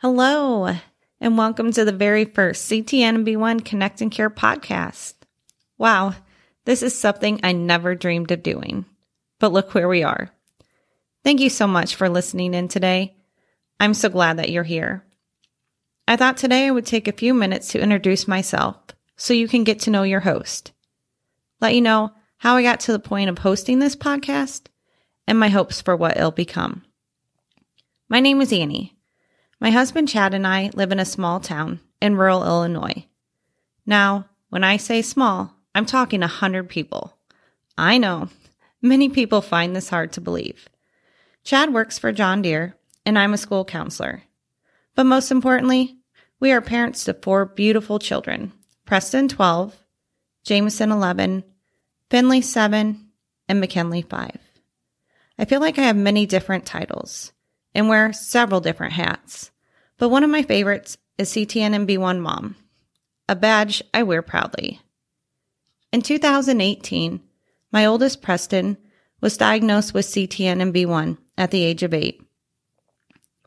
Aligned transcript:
Hello, 0.00 0.76
and 1.20 1.36
welcome 1.36 1.72
to 1.72 1.84
the 1.84 1.90
very 1.90 2.24
first 2.24 2.70
CTNB1 2.70 3.64
Connect 3.64 4.00
and 4.00 4.12
Care 4.12 4.30
podcast. 4.30 5.14
Wow, 5.76 6.14
this 6.66 6.84
is 6.84 6.96
something 6.96 7.40
I 7.42 7.50
never 7.50 7.96
dreamed 7.96 8.30
of 8.30 8.44
doing. 8.44 8.84
But 9.40 9.52
look 9.52 9.74
where 9.74 9.88
we 9.88 10.04
are. 10.04 10.30
Thank 11.24 11.40
you 11.40 11.50
so 11.50 11.66
much 11.66 11.96
for 11.96 12.08
listening 12.08 12.54
in 12.54 12.68
today. 12.68 13.16
I'm 13.80 13.92
so 13.92 14.08
glad 14.08 14.36
that 14.36 14.50
you're 14.50 14.62
here. 14.62 15.04
I 16.06 16.14
thought 16.14 16.36
today 16.36 16.68
I 16.68 16.70
would 16.70 16.86
take 16.86 17.08
a 17.08 17.12
few 17.12 17.34
minutes 17.34 17.72
to 17.72 17.80
introduce 17.82 18.28
myself 18.28 18.76
so 19.16 19.34
you 19.34 19.48
can 19.48 19.64
get 19.64 19.80
to 19.80 19.90
know 19.90 20.04
your 20.04 20.20
host. 20.20 20.70
Let 21.60 21.74
you 21.74 21.80
know 21.80 22.12
how 22.36 22.54
I 22.54 22.62
got 22.62 22.78
to 22.80 22.92
the 22.92 23.00
point 23.00 23.30
of 23.30 23.38
hosting 23.38 23.80
this 23.80 23.96
podcast 23.96 24.66
and 25.26 25.40
my 25.40 25.48
hopes 25.48 25.80
for 25.80 25.96
what 25.96 26.16
it'll 26.16 26.30
become. 26.30 26.84
My 28.08 28.20
name 28.20 28.40
is 28.40 28.52
Annie. 28.52 28.94
My 29.60 29.70
husband 29.70 30.08
Chad 30.08 30.34
and 30.34 30.46
I 30.46 30.70
live 30.74 30.92
in 30.92 31.00
a 31.00 31.04
small 31.04 31.40
town 31.40 31.80
in 32.00 32.16
rural 32.16 32.44
Illinois. 32.44 33.06
Now, 33.84 34.26
when 34.50 34.62
I 34.62 34.76
say 34.76 35.02
small, 35.02 35.52
I'm 35.74 35.84
talking 35.84 36.22
a 36.22 36.28
hundred 36.28 36.68
people. 36.68 37.18
I 37.76 37.98
know 37.98 38.28
many 38.80 39.08
people 39.08 39.40
find 39.40 39.74
this 39.74 39.88
hard 39.88 40.12
to 40.12 40.20
believe. 40.20 40.68
Chad 41.42 41.72
works 41.72 41.98
for 41.98 42.12
John 42.12 42.42
Deere, 42.42 42.76
and 43.04 43.18
I'm 43.18 43.34
a 43.34 43.38
school 43.38 43.64
counselor. 43.64 44.22
But 44.94 45.06
most 45.06 45.32
importantly, 45.32 45.96
we 46.38 46.52
are 46.52 46.60
parents 46.60 47.04
to 47.04 47.14
four 47.14 47.44
beautiful 47.44 47.98
children 47.98 48.52
Preston 48.84 49.28
12, 49.28 49.76
Jameson 50.44 50.92
11, 50.92 51.44
Finley 52.10 52.40
7, 52.40 53.08
and 53.48 53.60
McKinley 53.60 54.02
5. 54.02 54.38
I 55.38 55.44
feel 55.44 55.60
like 55.60 55.78
I 55.78 55.82
have 55.82 55.96
many 55.96 56.26
different 56.26 56.64
titles 56.64 57.32
and 57.74 57.88
wear 57.88 58.12
several 58.12 58.60
different 58.60 58.94
hats. 58.94 59.50
But 59.98 60.10
one 60.10 60.22
of 60.22 60.30
my 60.30 60.42
favorites 60.42 60.96
is 61.18 61.30
CTNNB1 61.30 62.20
Mom, 62.20 62.56
a 63.28 63.34
badge 63.34 63.82
I 63.92 64.04
wear 64.04 64.22
proudly. 64.22 64.80
In 65.92 66.02
2018, 66.02 67.20
my 67.72 67.84
oldest 67.84 68.22
Preston 68.22 68.78
was 69.20 69.36
diagnosed 69.36 69.92
with 69.94 70.06
CTNNB1 70.06 71.18
at 71.36 71.50
the 71.50 71.64
age 71.64 71.82
of 71.82 71.92
eight. 71.92 72.22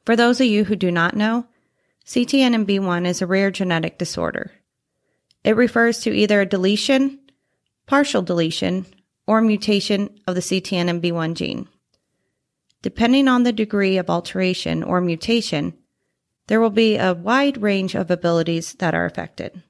For 0.06 0.16
those 0.18 0.42
of 0.42 0.48
you 0.48 0.66
who 0.66 0.76
do 0.76 0.92
not 0.92 1.16
know, 1.16 1.46
CTNNB1 2.06 3.06
is 3.06 3.22
a 3.22 3.28
rare 3.28 3.52
genetic 3.52 3.98
disorder. 3.98 4.52
It 5.44 5.56
refers 5.56 6.00
to 6.00 6.14
either 6.14 6.42
a 6.42 6.46
deletion, 6.46 7.20
partial 7.86 8.22
deletion, 8.22 8.86
or 9.26 9.40
mutation 9.40 10.20
of 10.28 10.36
the 10.36 10.42
CTNNB1 10.42 11.36
gene. 11.36 11.70
Depending 12.82 13.28
on 13.28 13.44
the 13.44 13.54
degree 13.54 13.98
of 13.98 14.10
alteration 14.10 14.84
or 14.84 15.00
mutation, 15.00 15.74
there 16.52 16.60
will 16.60 16.70
be 16.70 16.98
a 16.98 17.14
wide 17.14 17.62
range 17.62 17.96
of 17.96 18.12
abilities 18.12 18.74
that 18.74 18.94
are 18.94 19.06
affected. 19.06 19.64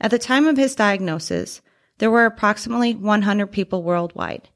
At 0.00 0.12
the 0.12 0.18
time 0.20 0.46
of 0.46 0.56
his 0.56 0.76
diagnosis, 0.76 1.60
there 1.98 2.08
were 2.08 2.24
approximately 2.24 2.94
100 2.94 3.48
people 3.48 3.82
worldwide. 3.82 4.48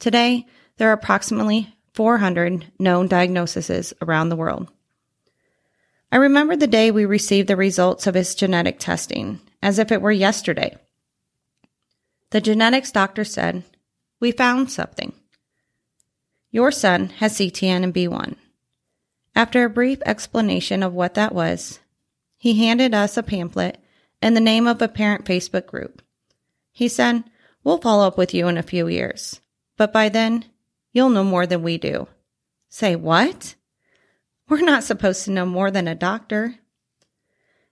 Today, 0.00 0.44
there 0.76 0.90
are 0.90 0.92
approximately 0.92 1.72
400 1.92 2.66
known 2.80 3.06
diagnoses 3.06 3.94
around 4.02 4.28
the 4.28 4.34
world. 4.34 4.72
I 6.10 6.16
remember 6.16 6.56
the 6.56 6.66
day 6.66 6.90
we 6.90 7.04
received 7.04 7.46
the 7.46 7.54
results 7.54 8.08
of 8.08 8.16
his 8.16 8.34
genetic 8.34 8.80
testing 8.80 9.38
as 9.62 9.78
if 9.78 9.92
it 9.92 10.02
were 10.02 10.10
yesterday. 10.10 10.76
The 12.30 12.40
genetics 12.40 12.90
doctor 12.90 13.22
said, 13.22 13.62
We 14.18 14.32
found 14.32 14.72
something. 14.72 15.12
Your 16.50 16.72
son 16.72 17.10
has 17.20 17.38
CTNNB1. 17.38 18.34
After 19.34 19.64
a 19.64 19.70
brief 19.70 20.00
explanation 20.06 20.82
of 20.82 20.92
what 20.92 21.14
that 21.14 21.34
was, 21.34 21.80
he 22.36 22.64
handed 22.64 22.94
us 22.94 23.16
a 23.16 23.22
pamphlet 23.22 23.78
and 24.22 24.36
the 24.36 24.40
name 24.40 24.66
of 24.66 24.80
a 24.80 24.88
parent 24.88 25.24
Facebook 25.24 25.66
group. 25.66 26.02
He 26.70 26.88
said, 26.88 27.24
We'll 27.62 27.78
follow 27.78 28.06
up 28.06 28.18
with 28.18 28.34
you 28.34 28.48
in 28.48 28.58
a 28.58 28.62
few 28.62 28.88
years, 28.88 29.40
but 29.76 29.92
by 29.92 30.08
then, 30.08 30.44
you'll 30.92 31.08
know 31.08 31.24
more 31.24 31.46
than 31.46 31.62
we 31.62 31.78
do. 31.78 32.06
Say 32.68 32.94
what? 32.94 33.54
We're 34.48 34.60
not 34.60 34.84
supposed 34.84 35.24
to 35.24 35.30
know 35.30 35.46
more 35.46 35.70
than 35.70 35.88
a 35.88 35.94
doctor. 35.94 36.56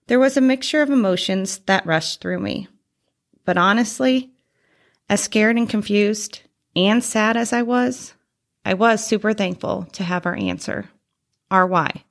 There 0.07 0.19
was 0.19 0.35
a 0.35 0.41
mixture 0.41 0.81
of 0.81 0.89
emotions 0.89 1.59
that 1.59 1.85
rushed 1.85 2.19
through 2.19 2.39
me. 2.39 2.67
But 3.45 3.57
honestly, 3.57 4.31
as 5.09 5.21
scared 5.21 5.57
and 5.57 5.69
confused 5.69 6.41
and 6.75 7.03
sad 7.03 7.37
as 7.37 7.53
I 7.53 7.61
was, 7.61 8.13
I 8.65 8.73
was 8.73 9.05
super 9.05 9.33
thankful 9.33 9.87
to 9.93 10.03
have 10.03 10.25
our 10.25 10.35
answer, 10.35 10.89
why. 11.67 12.03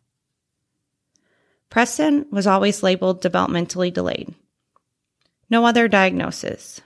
Preston 1.69 2.27
was 2.31 2.47
always 2.47 2.83
labeled 2.83 3.23
developmentally 3.23 3.93
delayed. 3.93 4.35
No 5.51 5.67
other 5.67 5.89
diagnosis. 5.89 6.81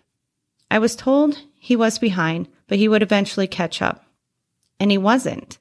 I 0.71 0.79
was 0.79 0.97
told 0.97 1.39
he 1.59 1.77
was 1.77 1.99
behind, 1.99 2.49
but 2.67 2.79
he 2.79 2.89
would 2.89 3.03
eventually 3.03 3.47
catch 3.47 3.83
up. 3.83 4.05
And 4.81 4.91
he 4.91 4.99
wasn't. 4.99 5.59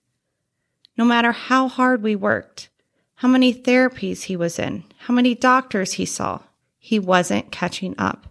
No 0.98 1.06
matter 1.06 1.32
how 1.32 1.68
hard 1.68 2.02
we 2.02 2.16
worked, 2.16 2.70
how 3.16 3.28
many 3.28 3.54
therapies 3.54 4.24
he 4.24 4.36
was 4.36 4.58
in, 4.60 4.84
how 5.00 5.14
many 5.14 5.36
doctors 5.36 5.94
he 5.94 6.06
saw, 6.06 6.40
he 6.78 7.00
wasn't 7.00 7.52
catching 7.52 7.96
up. 7.98 8.28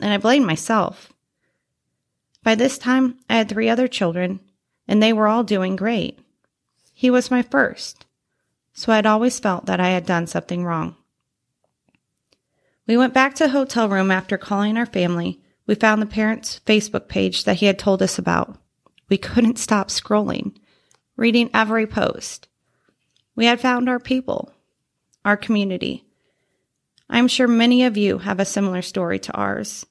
And 0.00 0.12
I 0.12 0.18
blamed 0.18 0.46
myself. 0.46 1.12
By 2.42 2.54
this 2.54 2.78
time, 2.78 3.18
I 3.28 3.36
had 3.36 3.48
three 3.48 3.68
other 3.68 3.88
children 3.88 4.40
and 4.88 5.02
they 5.02 5.12
were 5.12 5.28
all 5.28 5.44
doing 5.44 5.76
great. 5.76 6.18
He 7.00 7.08
was 7.08 7.30
my 7.30 7.40
first, 7.40 8.04
so 8.74 8.92
I'd 8.92 9.06
always 9.06 9.40
felt 9.40 9.64
that 9.64 9.80
I 9.80 9.88
had 9.88 10.04
done 10.04 10.26
something 10.26 10.66
wrong. 10.66 10.96
We 12.86 12.98
went 12.98 13.14
back 13.14 13.34
to 13.36 13.44
the 13.44 13.52
hotel 13.52 13.88
room 13.88 14.10
after 14.10 14.36
calling 14.36 14.76
our 14.76 14.84
family. 14.84 15.40
We 15.66 15.76
found 15.76 16.02
the 16.02 16.06
parents' 16.06 16.60
Facebook 16.66 17.08
page 17.08 17.44
that 17.44 17.56
he 17.56 17.64
had 17.64 17.78
told 17.78 18.02
us 18.02 18.18
about. 18.18 18.58
We 19.08 19.16
couldn't 19.16 19.58
stop 19.58 19.88
scrolling, 19.88 20.58
reading 21.16 21.48
every 21.54 21.86
post. 21.86 22.48
We 23.34 23.46
had 23.46 23.62
found 23.62 23.88
our 23.88 23.98
people, 23.98 24.52
our 25.24 25.38
community. 25.38 26.04
I'm 27.08 27.28
sure 27.28 27.48
many 27.48 27.82
of 27.84 27.96
you 27.96 28.18
have 28.18 28.40
a 28.40 28.44
similar 28.44 28.82
story 28.82 29.18
to 29.20 29.32
ours. 29.32 29.86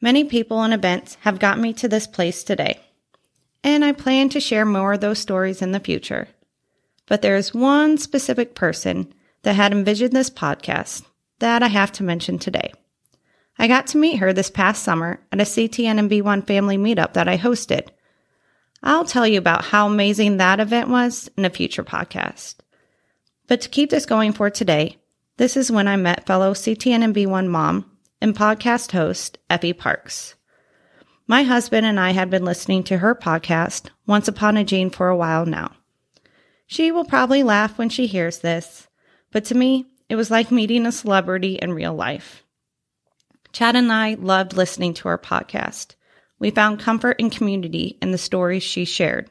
Many 0.00 0.24
people 0.24 0.62
and 0.62 0.74
events 0.74 1.16
have 1.20 1.38
got 1.38 1.60
me 1.60 1.72
to 1.74 1.86
this 1.86 2.08
place 2.08 2.42
today 2.42 2.80
and 3.62 3.84
I 3.84 3.92
plan 3.92 4.28
to 4.30 4.40
share 4.40 4.64
more 4.64 4.94
of 4.94 5.00
those 5.00 5.18
stories 5.18 5.62
in 5.62 5.72
the 5.72 5.80
future. 5.80 6.28
But 7.06 7.22
there 7.22 7.36
is 7.36 7.54
one 7.54 7.98
specific 7.98 8.54
person 8.54 9.12
that 9.42 9.54
had 9.54 9.72
envisioned 9.72 10.12
this 10.12 10.30
podcast 10.30 11.04
that 11.38 11.62
I 11.62 11.68
have 11.68 11.92
to 11.92 12.02
mention 12.02 12.38
today. 12.38 12.72
I 13.58 13.66
got 13.66 13.88
to 13.88 13.98
meet 13.98 14.16
her 14.16 14.32
this 14.32 14.50
past 14.50 14.82
summer 14.82 15.20
at 15.32 15.40
a 15.40 15.44
CTNNB1 15.44 16.46
family 16.46 16.78
meetup 16.78 17.14
that 17.14 17.28
I 17.28 17.36
hosted. 17.36 17.88
I'll 18.82 19.04
tell 19.04 19.26
you 19.26 19.38
about 19.38 19.64
how 19.64 19.86
amazing 19.86 20.36
that 20.36 20.60
event 20.60 20.88
was 20.88 21.28
in 21.36 21.44
a 21.44 21.50
future 21.50 21.82
podcast. 21.82 22.56
But 23.48 23.62
to 23.62 23.68
keep 23.68 23.90
this 23.90 24.06
going 24.06 24.32
for 24.32 24.50
today, 24.50 24.98
this 25.38 25.56
is 25.56 25.72
when 25.72 25.88
I 25.88 25.96
met 25.96 26.26
fellow 26.26 26.52
CTNNB1 26.52 27.48
mom 27.48 27.90
and 28.20 28.36
podcast 28.36 28.92
host 28.92 29.38
Effie 29.50 29.72
Parks. 29.72 30.34
My 31.30 31.42
husband 31.42 31.84
and 31.84 32.00
I 32.00 32.12
have 32.12 32.30
been 32.30 32.46
listening 32.46 32.84
to 32.84 32.96
her 32.96 33.14
podcast, 33.14 33.90
Once 34.06 34.28
Upon 34.28 34.56
a 34.56 34.64
Gene, 34.64 34.88
for 34.88 35.08
a 35.08 35.16
while 35.16 35.44
now. 35.44 35.72
She 36.66 36.90
will 36.90 37.04
probably 37.04 37.42
laugh 37.42 37.76
when 37.76 37.90
she 37.90 38.06
hears 38.06 38.38
this, 38.38 38.88
but 39.30 39.44
to 39.44 39.54
me, 39.54 39.84
it 40.08 40.16
was 40.16 40.30
like 40.30 40.50
meeting 40.50 40.86
a 40.86 40.90
celebrity 40.90 41.56
in 41.56 41.74
real 41.74 41.92
life. 41.92 42.44
Chad 43.52 43.76
and 43.76 43.92
I 43.92 44.14
loved 44.14 44.54
listening 44.54 44.94
to 44.94 45.08
her 45.08 45.18
podcast. 45.18 45.96
We 46.38 46.50
found 46.50 46.80
comfort 46.80 47.16
and 47.20 47.30
community 47.30 47.98
in 48.00 48.10
the 48.10 48.16
stories 48.16 48.62
she 48.62 48.86
shared. 48.86 49.30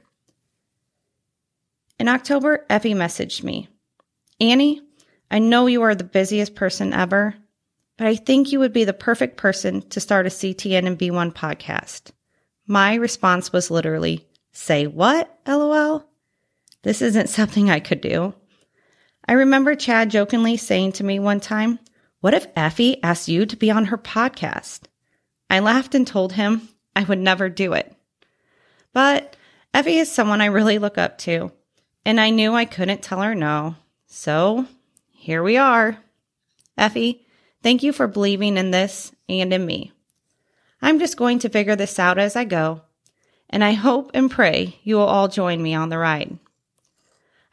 In 1.99 2.07
October, 2.07 2.63
Effie 2.69 2.93
messaged 2.93 3.41
me 3.41 3.69
Annie, 4.39 4.83
I 5.31 5.39
know 5.39 5.65
you 5.65 5.81
are 5.81 5.95
the 5.95 6.03
busiest 6.03 6.53
person 6.53 6.93
ever, 6.93 7.33
but 7.97 8.07
I 8.07 8.15
think 8.15 8.51
you 8.51 8.59
would 8.59 8.73
be 8.73 8.83
the 8.83 8.93
perfect 8.93 9.37
person 9.37 9.81
to 9.89 9.99
start 9.99 10.27
a 10.27 10.29
CTNNB1 10.29 11.33
podcast. 11.33 12.11
My 12.67 12.95
response 12.95 13.51
was 13.51 13.71
literally, 13.71 14.27
say 14.51 14.87
what? 14.87 15.39
LOL. 15.47 16.05
This 16.83 17.01
isn't 17.01 17.29
something 17.29 17.69
I 17.69 17.79
could 17.79 18.01
do. 18.01 18.33
I 19.27 19.33
remember 19.33 19.75
Chad 19.75 20.09
jokingly 20.09 20.57
saying 20.57 20.93
to 20.93 21.03
me 21.03 21.19
one 21.19 21.39
time, 21.39 21.79
What 22.21 22.33
if 22.33 22.47
Effie 22.55 23.01
asked 23.03 23.27
you 23.27 23.45
to 23.45 23.55
be 23.55 23.71
on 23.71 23.85
her 23.85 23.97
podcast? 23.97 24.81
I 25.49 25.59
laughed 25.59 25.95
and 25.95 26.05
told 26.05 26.33
him 26.33 26.69
I 26.95 27.03
would 27.03 27.19
never 27.19 27.49
do 27.49 27.73
it. 27.73 27.93
But 28.93 29.35
Effie 29.73 29.97
is 29.97 30.11
someone 30.11 30.41
I 30.41 30.45
really 30.45 30.79
look 30.79 30.97
up 30.97 31.17
to, 31.19 31.51
and 32.05 32.19
I 32.19 32.29
knew 32.29 32.53
I 32.53 32.65
couldn't 32.65 33.01
tell 33.01 33.21
her 33.21 33.35
no. 33.35 33.75
So 34.07 34.65
here 35.11 35.43
we 35.43 35.57
are. 35.57 35.97
Effie, 36.77 37.26
Thank 37.67 37.83
you 37.83 37.91
for 37.91 38.07
believing 38.07 38.55
in 38.55 38.71
this 38.71 39.11
and 39.27 39.51
in 39.51 39.65
me. 39.65 39.91
I'm 40.81 40.99
just 40.99 41.17
going 41.17 41.39
to 41.39 41.49
figure 41.49 41.75
this 41.75 41.99
out 41.99 42.17
as 42.17 42.37
I 42.37 42.45
go, 42.45 42.79
and 43.49 43.61
I 43.61 43.73
hope 43.73 44.09
and 44.13 44.31
pray 44.31 44.79
you 44.83 44.95
will 44.95 45.03
all 45.03 45.27
join 45.27 45.61
me 45.61 45.73
on 45.75 45.89
the 45.89 45.97
ride. 45.97 46.39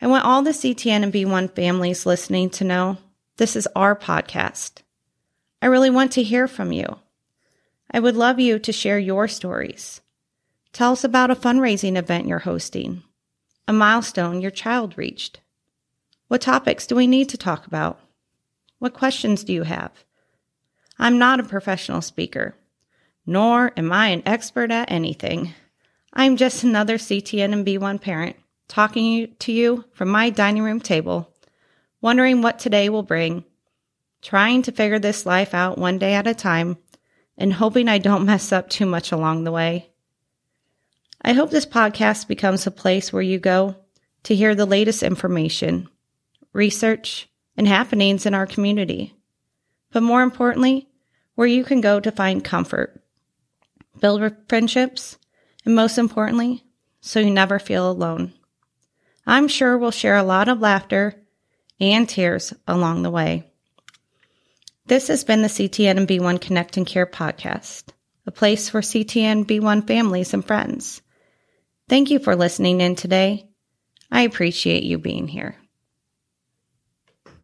I 0.01 0.07
want 0.07 0.25
all 0.25 0.43
the 0.43 0.53
CTNNB1 0.53 1.57
families 1.57 2.07
listening 2.07 2.49
to 2.51 2.63
know 2.63 2.99
this 3.39 3.57
is 3.57 3.67
our 3.75 3.97
podcast. 3.97 4.83
I 5.61 5.67
really 5.67 5.91
want 5.91 6.13
to 6.13 6.23
hear 6.23 6.47
from 6.47 6.71
you. 6.71 7.01
I 7.91 7.99
would 7.99 8.15
love 8.15 8.39
you 8.39 8.61
to 8.61 8.73
share 8.73 9.01
your 9.01 9.27
stories. 9.27 10.01
Tell 10.73 10.93
us 10.93 11.03
about 11.03 11.33
a 11.33 11.35
fundraising 11.35 11.97
event 11.97 12.29
you're 12.29 12.39
hosting, 12.39 13.03
a 13.67 13.73
milestone 13.73 14.41
your 14.41 14.53
child 14.53 14.97
reached. 14.97 15.41
What 16.29 16.41
topics 16.41 16.87
do 16.87 16.95
we 16.95 17.09
need 17.09 17.29
to 17.31 17.37
talk 17.37 17.67
about? 17.67 17.99
What 18.85 18.93
questions 18.93 19.45
do 19.45 19.55
you 19.55 19.63
have? 19.63 20.05
I'm 20.99 21.19
not 21.19 21.41
a 21.41 21.45
professional 21.45 22.03
speaker, 22.03 22.55
nor 23.25 23.73
am 23.79 23.91
I 23.91 24.09
an 24.09 24.23
expert 24.27 24.71
at 24.71 24.91
anything. 24.91 25.55
I'm 26.13 26.37
just 26.37 26.65
another 26.65 26.99
CTNNB1 26.99 28.03
parent 28.03 28.37
talking 28.69 29.35
to 29.39 29.53
you 29.53 29.87
from 29.95 30.11
my 30.11 30.29
dining 30.29 30.63
room 30.63 30.81
table, 30.81 31.33
wondering 32.03 32.43
what 32.43 32.59
today 32.59 32.91
will 32.91 33.03
bring, 33.03 33.45
trying 34.21 34.61
to 34.61 34.71
figure 34.71 34.99
this 34.99 35.25
life 35.25 35.55
out 35.55 35.79
one 35.79 35.97
day 35.97 36.13
at 36.13 36.27
a 36.27 36.35
time, 36.35 36.77
and 37.39 37.55
hoping 37.55 37.89
I 37.89 37.97
don't 37.97 38.27
mess 38.27 38.53
up 38.53 38.69
too 38.69 38.85
much 38.85 39.13
along 39.13 39.45
the 39.45 39.51
way. 39.51 39.89
I 41.23 41.33
hope 41.33 41.51
this 41.51 41.65
podcast 41.65 42.29
becomes 42.29 42.67
a 42.67 42.71
place 42.71 43.15
where 43.15 43.23
you 43.23 43.39
go 43.39 43.77
to 44.25 44.35
hear 44.35 44.55
the 44.55 44.67
latest 44.67 45.03
information, 45.03 45.89
research, 46.53 47.31
and 47.57 47.67
happenings 47.67 48.27
in 48.27 48.35
our 48.35 48.47
community. 48.47 49.15
But 49.93 50.03
more 50.03 50.23
importantly, 50.23 50.89
where 51.35 51.47
you 51.47 51.65
can 51.65 51.81
go 51.81 52.01
to 52.01 52.13
find 52.13 52.45
comfort, 52.45 53.03
build 54.01 54.35
friendships, 54.49 55.19
and 55.65 55.75
most 55.75 55.99
importantly, 55.99 56.65
so 57.01 57.21
you 57.21 57.31
never 57.31 57.59
feel 57.59 57.91
alone. 57.91 58.33
I'm 59.27 59.49
sure 59.49 59.79
we'll 59.79 59.91
share 59.91 60.17
a 60.17 60.23
lot 60.23 60.49
of 60.49 60.61
laughter 60.61 61.15
and 61.81 62.09
tears 62.09 62.53
along 62.67 63.03
the 63.03 63.11
way. 63.11 63.51
This 64.87 65.09
has 65.09 65.25
been 65.25 65.43
the 65.43 65.49
CTNNB1 65.49 66.41
Connect 66.41 66.77
and 66.77 66.87
Care 66.87 67.07
podcast, 67.07 67.85
a 68.27 68.31
place 68.31 68.69
for 68.69 68.83
CTN 68.83 69.47
B1 69.47 69.87
families 69.87 70.35
and 70.35 70.45
friends. 70.45 71.01
Thank 71.89 72.11
you 72.11 72.19
for 72.19 72.37
listening 72.37 72.81
in 72.81 72.95
today. 72.95 73.49
I 74.11 74.23
appreciate 74.23 74.83
you 74.83 74.99
being 74.99 75.27
here. 75.27 75.57